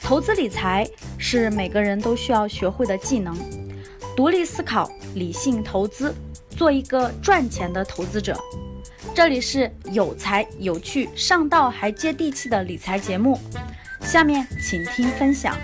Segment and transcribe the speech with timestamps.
[0.00, 3.36] 投资理财是每个人都需要学会的技能，
[4.16, 6.14] 独立思考，理性投资，
[6.50, 8.38] 做一个赚钱的投资者。
[9.14, 13.38] 这里是有才有趣、上道还接地气的理财节目，
[14.00, 15.54] 下面请听分享。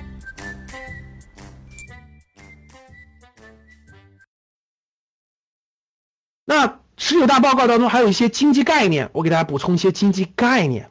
[7.07, 10.91] 十九大报告当中还有一些经济概念，我给大家补充一些经济概念。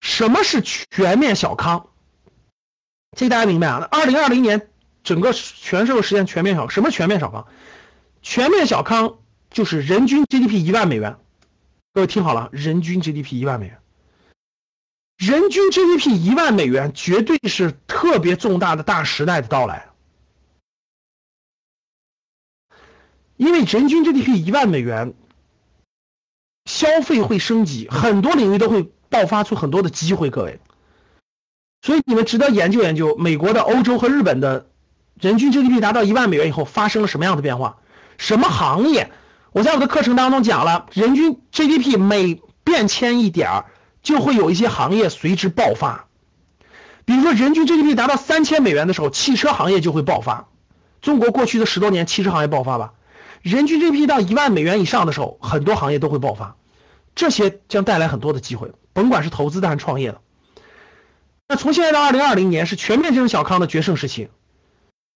[0.00, 1.90] 什么是全面小康？
[3.14, 3.80] 这大家明白啊？
[3.80, 4.70] 那二零二零年
[5.04, 7.46] 整个全社会实现全面小康，什么全面小康？
[8.22, 9.18] 全面小康
[9.50, 11.18] 就是人均 GDP 一万美元。
[11.92, 13.78] 各位听好了，人均 GDP 一万美元，
[15.18, 19.87] 人均 GDP 一万美元绝对是特别重大的大时代的到来。
[23.38, 25.14] 因为人均 GDP 一万美元，
[26.66, 30.60] 消费会升级，很多领域都会爆发出很多的机会，各位。
[31.80, 34.66] 所以你们值得研究研究美国的、欧洲和日本的，
[35.20, 37.78] 人均 GDP 达到一万美元以后发生了什么样的变化？
[38.18, 39.12] 什么行业？
[39.52, 43.66] 我在我的课程当中讲了，人均 GDP 每变迁一点儿，
[44.02, 46.06] 就会有一些行业随之爆发。
[47.04, 50.48] 比如说，人均 GDP 达到三千美元的时候，汽车行业就会爆发。
[51.00, 52.92] 中国过去的十多年，汽车行业爆发吧。
[53.42, 56.56] 人均 GDP 到一万美元以上的时候，很多行业都会爆发，
[57.14, 60.20] 这些将带来很多的机会，甭管是投资的还是创业的。
[61.48, 64.28] 那从现在到二零二零年是全面建成小康的决胜时期，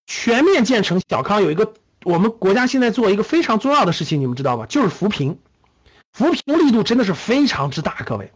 [0.07, 4.67] 全面建成小康有一个我们国家现在做一个非常重要的事情，你们知道吗？
[4.67, 5.39] 就是扶贫，
[6.13, 8.33] 扶贫力度真的是非常之大，各位。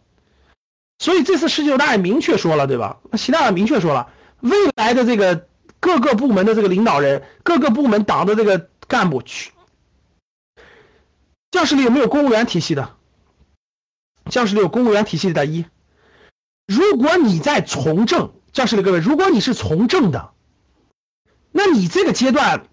[0.99, 2.99] 所以这次十九大也明确说了，对吧？
[3.11, 4.09] 那习大大明确说了，
[4.41, 5.47] 未来的这个
[5.81, 9.51] 各个部门的这个领导人，各个部门党的这个干部去，
[11.57, 12.95] 教室里有没有公务员体系的？
[14.29, 15.65] 教室里有公务员体系的，一。
[16.67, 20.35] 如果你在从政，教室里各位，如果你是从政的，
[21.53, 22.67] 那你这个阶段，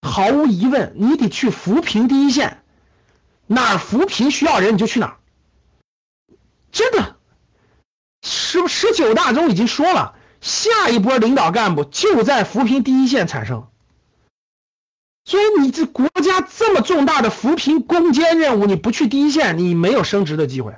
[0.00, 2.64] 毫无疑问，你得去扶贫第一线，
[3.46, 5.18] 哪儿扶贫需要人你就去哪儿。
[6.72, 7.16] 真的，
[8.22, 13.68] 十十九大中已经说了，下一波领导干部就在扶贫第一线产生。
[15.28, 20.74] 所以你这国家这么重大的扶贫攻坚任务，你不去第一线，你没有升职的机会。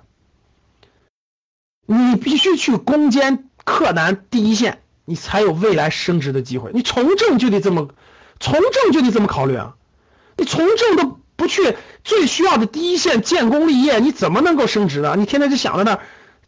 [1.87, 6.73] 你必须去攻坚克难第一线，你才有未来升职的机会。
[6.75, 7.91] 你从政就得这么，
[8.41, 9.77] 从政就得这么考虑啊！
[10.37, 15.15] 你从政都不去最需要的第一线建功立业，你怎么能够升职呢？
[15.17, 16.01] 你天天就想着那，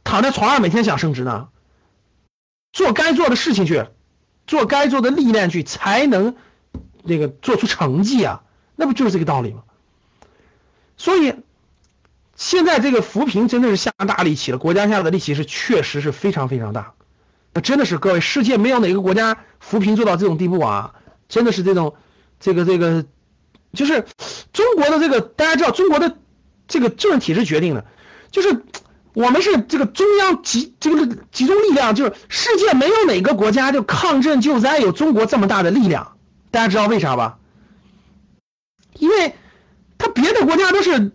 [0.02, 1.50] 躺在床上每天想升职呢？
[2.72, 3.84] 做该做的事情去，
[4.48, 6.34] 做该做的历练去，才能
[7.02, 8.42] 那个做出成绩啊！
[8.76, 9.62] 那不就是这个道理吗？
[10.96, 11.34] 所以。
[12.34, 16.94] 现在这个扶贫真的是下大力气了，国家下的力气是确实是非常非常大，
[17.52, 20.94] 那真的是各位，世界没有哪个国家扶贫做到这种地步啊！
[21.28, 21.94] 真的是这种，
[22.40, 23.04] 这个这个，
[23.74, 24.04] 就是
[24.52, 26.16] 中国的这个，大家知道中国的
[26.66, 27.84] 这个政治体制决定的，
[28.30, 28.62] 就是
[29.12, 36.11] 我们是这个中央集这个集中力量，就是世界没有哪个国家就抗震救灾有中国这么大的力量，
[36.52, 37.38] 大家知道为啥吧？
[39.00, 39.34] 因为
[39.98, 41.10] 他别的国家都是。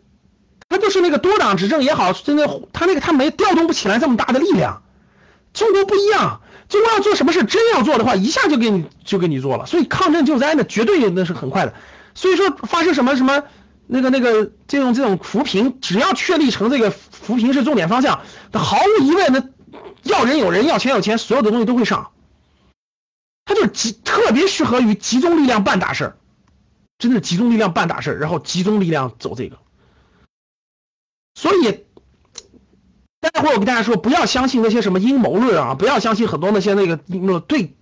[0.69, 4.83] 他就是那个多党执政也好，真的他那个他没调动不起来这么大的力量。
[5.53, 9.65] 中国不一样，中国要做什么事，真要做的话，一下就给你就给你做了。
[9.65, 11.73] 所以抗震救灾呢，绝对那是很快的。
[12.15, 13.41] 所以说发生什么什么
[13.85, 18.19] 那个那个这种这种扶贫，只要确立成这个扶贫是重点方向，
[18.51, 19.41] 那毫无疑问，那
[20.03, 22.11] 要人有人，要钱有钱，所有的东西都会上。
[23.47, 26.17] 他就集特别适合于集中力量办大事儿，
[26.99, 29.57] 真的集中力量办大事儿，然后集中力量走这个。
[31.33, 31.85] 所以，
[33.21, 37.73] 待会儿我跟大家说，不要相信那些什么阴谋论啊，不要相信很多那些那个那对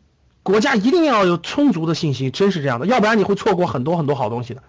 [0.43, 4.61] 国家一定要有充足的信息，真是这样的，要不然你会错过很多很多好东西的。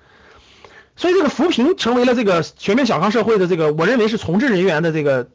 [0.96, 5.28] 所以这个扶贫成为了这个全面小康社会的这个，我认为是从政人员的这个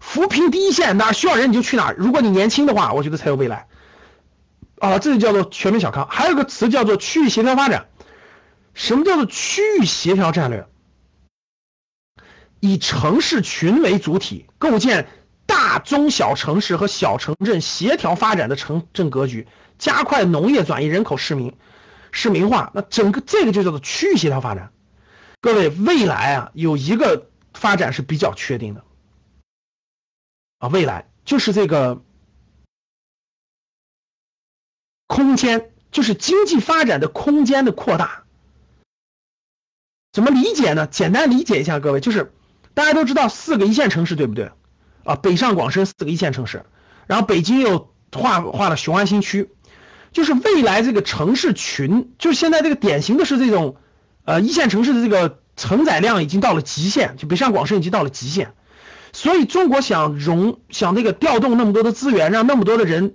[0.00, 1.94] 扶贫第一线，哪需要人你就去哪。
[1.96, 3.66] 如果你年轻的话，我觉得才有未来。
[4.78, 6.06] 啊，这就叫做全面小康。
[6.08, 7.88] 还有个词叫做区域协调发展。
[8.74, 10.66] 什么叫做区域协调战略？
[12.60, 15.08] 以城市群为主体，构建
[15.46, 19.46] 大中小城市和小城镇协调发展的城镇格局，
[19.78, 21.54] 加快农业转移、人口市民
[22.12, 22.70] 市民化。
[22.74, 24.72] 那整个这个就叫做区域协调发展。
[25.40, 28.84] 各位，未来啊，有一个发展是比较确定的
[30.58, 32.02] 啊，未来就是这个
[35.06, 38.24] 空间，就是经济发展的空间的扩大。
[40.12, 40.86] 怎么理解呢？
[40.86, 42.32] 简单理解一下，各位就是。
[42.74, 44.50] 大家都知道四个一线城市对不对？
[45.02, 46.66] 啊，北上广深四个一线城市，
[47.06, 49.48] 然后北京又划划了雄安新区，
[50.12, 53.76] 就是未来这个城市群，就是现在这个典型的是这种，
[54.26, 58.52] 呃，一线城市的这个承载量已经到了极限，就北上广深已经到了极限，
[59.14, 63.14] 所以中国想融想那个调动那么多的资源，让那么多的人，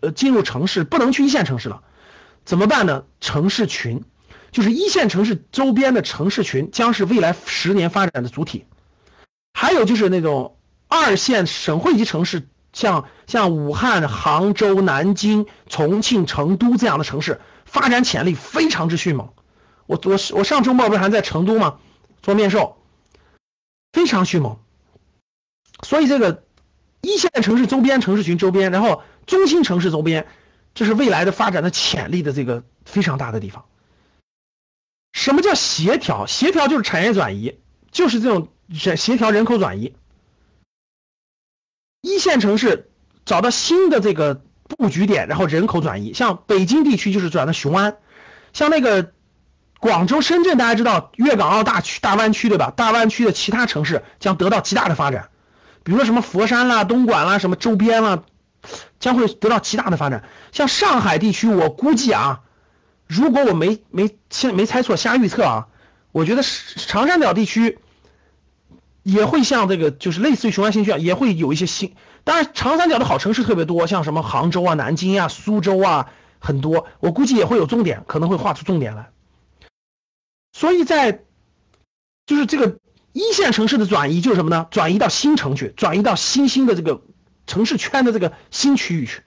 [0.00, 1.82] 呃，进入城市，不能去一线城市了，
[2.44, 3.04] 怎么办呢？
[3.20, 4.02] 城市群。
[4.52, 8.64] 就是一线城市周边的城市群将是未来十年发展的主体，
[9.52, 10.56] 还有就是那种
[10.88, 19.28] 二线省会级城市，像像武汉、杭州、南京、重庆、成都这样的城市，发展潜力非常之迅猛。
[19.84, 21.78] 我我我上周末不是还在成都吗？
[22.22, 22.78] 做面授，
[23.92, 24.58] 非常迅猛。
[25.82, 26.44] 所以这个
[27.02, 30.26] 一线城市周边城市群周边，然后中心城市周边，
[30.74, 33.64] 这是未来的发展的潜力的这个非常大的地方。
[35.12, 36.26] 什么叫协调？
[36.26, 37.58] 协调就是产业转移，
[37.90, 39.94] 就是这种协协调人口转移。
[42.02, 42.90] 一线城市
[43.24, 46.12] 找到新的这个布局点，然后人口转移。
[46.12, 47.96] 像北京地区就是转到雄安，
[48.52, 49.12] 像那个
[49.80, 52.72] 广州、深圳，大家知道粤港澳大区、大湾区对吧？
[52.76, 55.30] 大湾区的其他城市将得到极大的发展，
[55.82, 58.22] 比如说什么佛山啦、东莞啦、什么周边啦，
[58.98, 60.24] 将会得到极大的发展。
[60.52, 62.42] 像上海地区，我估计啊。
[63.06, 65.68] 如果我没没猜没猜错，瞎预测啊，
[66.10, 67.78] 我觉得是长三角地区
[69.04, 71.94] 也会像这个，就是类似于雄安新区啊，也会有一些新。
[72.24, 76.10] 当然，长三角的好城市特别多，像什么杭州啊、南京啊、苏州啊，
[76.40, 76.88] 很多。
[76.98, 79.08] 我估计也会有重点，可能会画出重点来。
[80.52, 81.22] 所以在
[82.26, 82.76] 就是这个
[83.12, 84.66] 一线城市的转移，就是什么呢？
[84.72, 87.00] 转移到新城去，转移到新兴的这个
[87.46, 89.22] 城市圈的这个新区域去。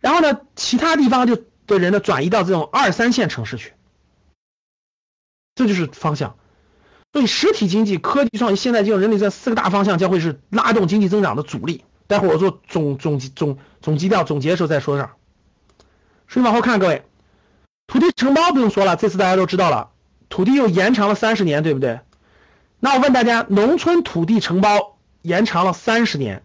[0.00, 1.42] 然后呢，其他地方就。
[1.66, 3.74] 的人呢，转移到这种二三线城市去，
[5.54, 6.36] 这就是方向。
[7.12, 11.84] 所以，实体经济、科技创新、现代金融、人力这四个大方向将会是拉动经济增长的主力。
[12.08, 15.12] 待会儿我做总总总总基调总结的时候再说这儿。
[16.26, 17.04] 所以往后看，各位，
[17.86, 19.92] 土地承包不用说了，这次大家都知道了，
[20.28, 22.00] 土地又延长了三十年，对不对？
[22.80, 26.42] 那我问大家，农村土地承包延长了三十年，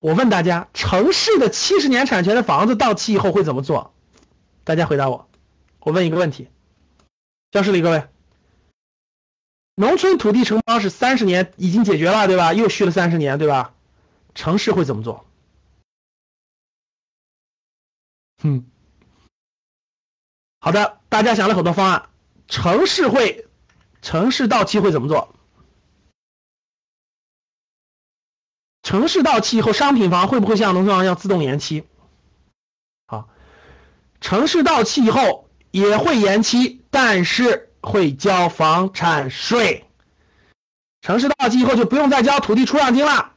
[0.00, 3.92] 我问大家，城市的七十年产权的房子到期以后会怎么做？
[4.62, 5.28] 大家回答我，
[5.80, 6.48] 我问一个问题，
[7.50, 8.06] 教室里各位，
[9.74, 12.52] 农村土地承包是三十年已经解决了，对吧？
[12.52, 13.74] 又续了三十年，对吧？
[14.34, 15.24] 城市会怎么做？
[18.44, 18.70] 嗯，
[20.60, 22.08] 好的，大家想了很多方案，
[22.46, 23.48] 城市会，
[24.00, 25.34] 城市到期会怎么做？
[28.88, 31.84] 城市到期以后，商品房会不会像农村房一样自动延期？
[34.18, 39.84] 城市到期以后也会延期，但是会交房产税。
[41.02, 43.32] 城市到期以后就不用再交土地出让金了，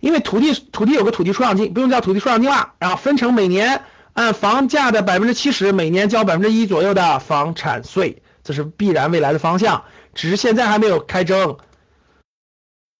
[0.00, 2.72] 因为土地土地有个土地出让金，不用交土地出让金了。
[2.78, 11.58] 然后分成每年按房价的百分之七十，每年交百分之一左右的房产税，这是必然未来的方向，只是现在还没有开征，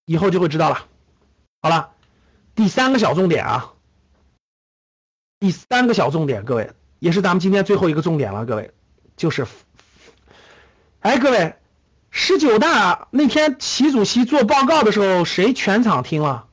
[0.05, 0.85] 以后就会知道了。
[1.67, 1.91] 好了，
[2.55, 3.73] 第三个小重点啊。
[5.41, 6.71] 第三个小重点，各位
[7.01, 8.73] 也是咱们今天最后一个重点了，各位
[9.17, 9.45] 就是，
[11.01, 11.57] 哎，各位，
[12.13, 16.47] 十九大那天习主席做报告的时候，谁全场听了？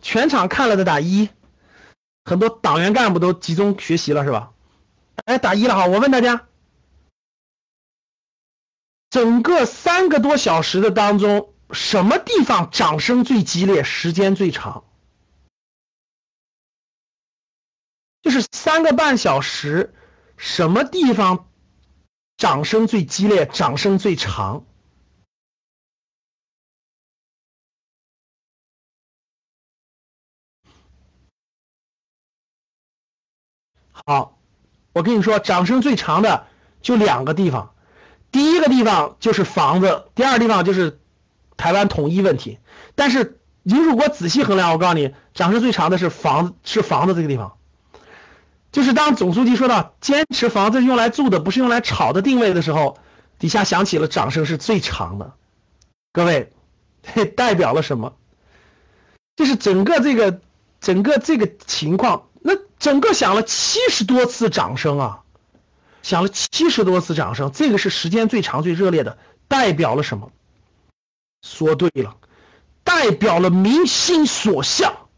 [0.00, 1.28] 全场看了的打一，
[2.24, 4.52] 很多党员干部都集中学习了是吧？
[5.26, 6.46] 哎，打一了哈，我问大家，
[9.10, 14.84] 整个三个多小时的当中，什么地方掌声最激烈，时间最长？
[18.22, 19.94] 就是三个半小时，
[20.36, 21.48] 什么地方
[22.36, 24.64] 掌声最激烈，掌声最长？
[33.92, 34.38] 好，
[34.92, 36.46] 我跟你说，掌声最长的
[36.80, 37.74] 就两个地方，
[38.30, 41.00] 第一个地方就是房子，第二个地方就是
[41.56, 42.58] 台湾统一问题。
[42.94, 47.56] 但是你如果仔细衡量，我告诉你，掌声最长的是房子，是房子这个地方。
[48.72, 52.98] 就是当总书记说到坚持房子用来住的，不是用来炒的定位的时候，
[53.38, 55.32] 底下响起了掌声是最长的。
[56.12, 56.52] 各位，
[57.36, 58.14] 代表了什么？
[59.34, 60.40] 就是整个这个
[60.80, 65.20] 整个这个情况，那整个响了七十多次掌声啊，
[66.02, 69.16] 响了七十多次掌声，这个是时间最长最热烈的，
[69.48, 70.30] 代表了什么？
[71.46, 72.18] 说对了，
[72.82, 75.08] 代表了民心所向。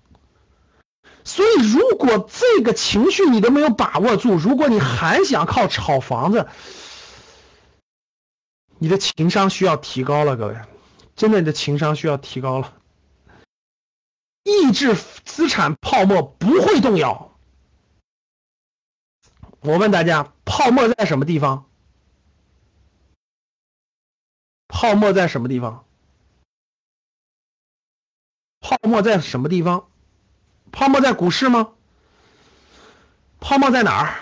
[1.25, 6.47] 所以，如果这个情绪你都没有把握住，如果你还想靠炒房子，
[8.78, 10.56] 你的情商需要提高了，各位，
[11.16, 12.75] 真的你的情商需要提高了。
[14.44, 14.94] 抑制
[15.25, 17.38] 资产泡沫不会动摇。
[19.61, 21.66] 我问大家，泡沫在什么地方？
[24.68, 25.85] 泡沫在什么地方？
[28.68, 29.87] 泡沫在什么地方？
[30.70, 31.68] 泡沫在股市吗？
[33.40, 34.14] 泡沫在哪儿？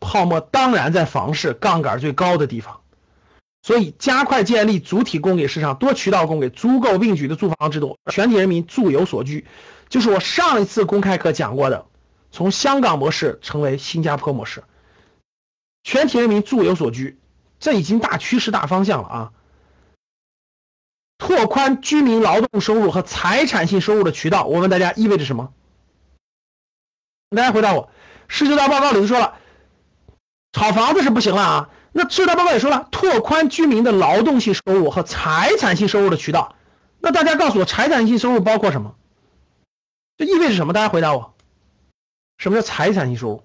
[0.00, 2.80] 泡沫当然在房市杠杆最高的地方。
[3.60, 9.44] 所以，加快建立主体供给市场、多渠道供给、足够并举的住房制度，全体人民住有所居，
[9.90, 11.84] 就是我上一次公开课讲过的，
[12.30, 14.64] 从香港模式成为新加坡模式。
[15.84, 17.18] 全体人民住有所居，
[17.60, 19.32] 这已经大趋势、大方向了啊！
[21.22, 25.52] 拓宽居民劳动收入和财产性收入的渠道，我问大家意味着什么？
[27.30, 27.88] 大家回答我。
[28.26, 29.36] 市九大报告里头说了，
[30.52, 31.70] 炒房子是不行了啊。
[31.92, 36.56] 那市大报告也说了，拓宽居民的劳动性收入和财产性收入的渠道。
[36.98, 38.96] 那大家告诉我，财产性收入包括什么？
[40.16, 40.72] 这意味着什么？
[40.72, 41.34] 大家回答我。
[42.38, 43.44] 什么叫财产性收入？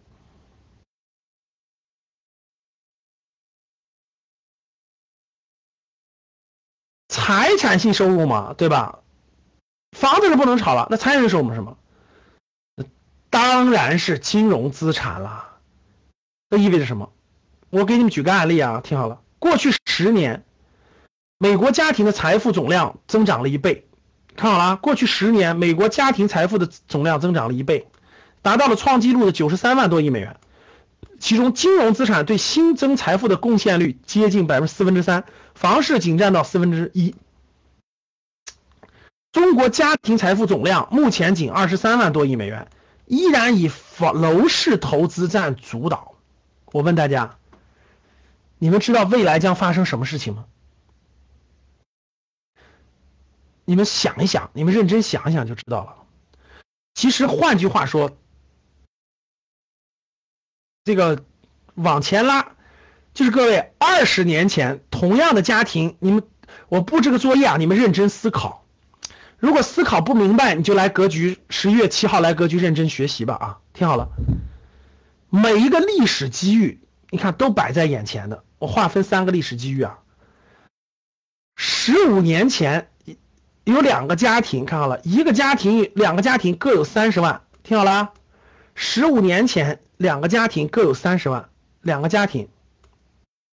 [7.17, 9.00] 财产性收入嘛，对吧？
[9.97, 11.75] 房子是不能炒了，那财产性收入是什么？
[13.31, 15.45] 当然是金融资产了。
[16.51, 17.12] 这意味着什么？
[17.71, 19.19] 我给你们举个案例啊，听好了。
[19.39, 20.45] 过去十年，
[21.39, 23.88] 美国家庭的财富总量增长了一倍。
[24.36, 27.88] 看好了，过去十年，美国家庭财富的总量增长了一倍，
[28.43, 30.38] 达到了创纪录的九十三万多亿美元。
[31.19, 35.23] 其中，金融资产对新增财富的贡献率接近百分之四分之三，
[35.55, 37.15] 房市仅占到四分之一。
[39.31, 42.67] 中国家庭财富总量目前仅二十三万多亿美元，
[43.05, 46.13] 依然以房楼市投资占主导。
[46.71, 47.37] 我问大家。
[48.59, 50.45] 你们知道未来将发生什么事情吗？
[53.65, 55.95] 你们想一想，你们认真想一想就知道了。
[56.95, 58.17] 其实换句话说，
[60.88, 61.22] 这个
[61.75, 62.53] 往前拉，
[63.13, 66.24] 就是各位二十年前同样的家庭，你们
[66.70, 68.63] 我布置个作业啊，你们认真思考。
[69.38, 73.60] 如果思考不明白，你就来格局十一月七号来格局认真学习吧啊！
[73.74, 74.08] 听好了，
[75.29, 76.79] 每一个历史机遇，
[77.10, 78.46] 你看都摆在眼前的。
[78.58, 80.00] 我划分三个历史机遇啊。
[81.58, 82.88] 十五年前
[83.65, 88.13] 有两个家庭，看好了，一个家庭两个家庭各有三十万，听好了啊。
[88.79, 91.50] 十五年前两个家庭各有三十万，
[91.81, 92.48] 两个家庭，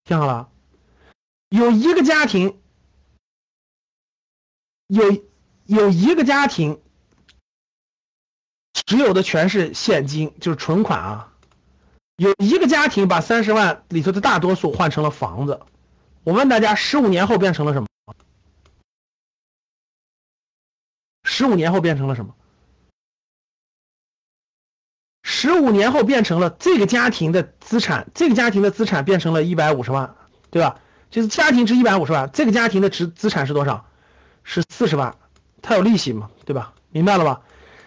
[0.05, 0.49] 听好了，
[1.49, 2.57] 有一个家庭
[4.87, 5.03] 有
[5.65, 6.81] 有一个家庭
[8.73, 11.33] 持有的全是现金，就是存款啊。
[12.15, 15.59] 有一个家庭把三十万里头的大多数换成了房子，
[16.23, 17.87] 我问大家，十五年后变成了什么？
[21.25, 22.33] 十五年后变成了什么？
[25.31, 30.15] 十五年后变成了这个家庭的资产，这个家庭的资产变成了一百五十万，
[30.49, 30.77] 对吧？
[31.11, 33.85] 就是家庭值一百五十万，这个家庭的值资产是多少？
[34.43, 35.15] 是四十万，
[35.61, 36.73] 它有利息嘛，对吧？
[36.89, 37.41] 明白了吧？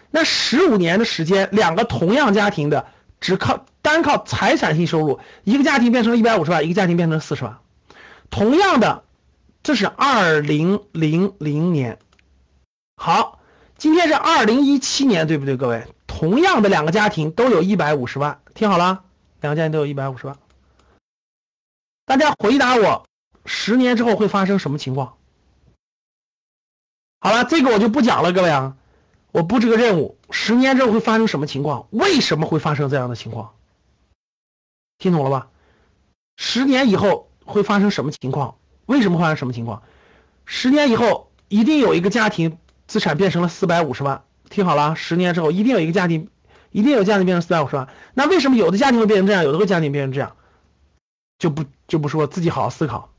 [0.09, 2.85] 那十五年的时间，两个同样家庭的。
[3.19, 7.57] 只靠单靠财产性收入，一个家庭变成了一百五十万，一个家庭变成了四十万。
[8.29, 9.03] 同样的，
[9.63, 11.99] 这是二零零零年。
[12.95, 13.39] 好，
[13.77, 15.85] 今天是二零一七年，对不对，各位？
[16.23, 19.03] 同样的两个家庭都有一百五十万，听好了，
[19.41, 20.37] 两个家庭都有一百五十万。
[22.05, 23.05] 大家回答我，
[23.45, 25.17] 十年之后会发生什么情况？
[27.19, 28.77] 好了，这个我就不讲了，各位啊。
[29.33, 31.89] 我布置个任务，十年之后会发生什么情况？
[31.89, 33.53] 为什么会发生这样的情况？
[34.99, 35.49] 听懂了吧？
[36.37, 38.55] 十年以后会发生什么情况？
[38.85, 39.83] 为什么发生什么情况？
[40.45, 44.23] 十年以后一定有一个家庭资产变成了四百五十万。
[44.53, 46.29] 听好了，十年之后一定有一个家庭，
[46.69, 47.87] 一定有家庭变成四百五十万。
[48.13, 50.35] 那为什么有的家庭会变成这样，有的会家庭变成这样？
[51.39, 53.09] 就不就不说，自己好好思考。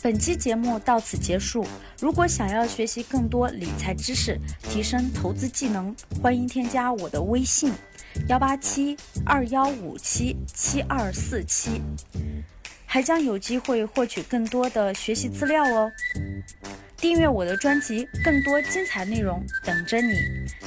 [0.00, 1.66] 本期节目到此结束。
[2.00, 7.72] 如果想要学习更多理财知识，提升投资技能，欢迎添加我的微信：
[8.28, 11.82] 幺八七二幺五七七二四七，
[12.84, 15.90] 还将有机会获取更多的学习资料哦。
[16.96, 20.14] 订阅我的专辑，更多精彩内容等着你。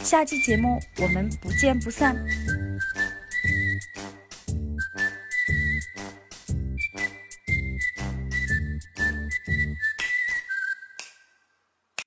[0.04, 2.16] 下期节目我们不见不散。